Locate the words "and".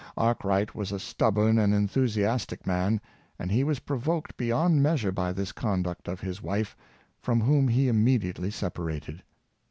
1.59-1.75, 3.37-3.51